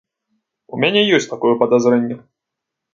[0.73, 2.23] У мяне ёсць такое падазрэнне.